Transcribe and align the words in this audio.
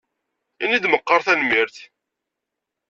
Ini-d 0.63 0.85
meqqar 0.87 1.21
tanemmirt. 1.25 1.77